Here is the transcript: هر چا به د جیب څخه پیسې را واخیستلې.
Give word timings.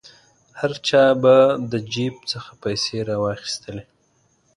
هر 0.59 0.71
چا 0.87 1.03
به 1.21 1.35
د 1.71 1.73
جیب 1.93 2.15
څخه 2.31 2.51
پیسې 2.63 2.97
را 3.07 3.15
واخیستلې. 3.23 3.85